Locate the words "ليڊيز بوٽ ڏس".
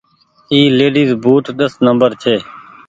0.77-1.73